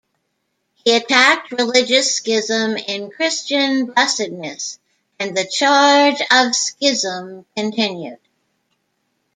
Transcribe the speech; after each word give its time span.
He 0.83 0.95
attacked 0.95 1.51
religious 1.51 2.15
schism 2.15 2.75
in 2.75 3.11
"Christian 3.11 3.85
Blessedness" 3.85 4.79
and 5.19 5.37
"The 5.37 5.45
Charge 5.45 6.19
of 6.31 6.55
Schism, 6.55 7.45
Continued. 7.55 8.17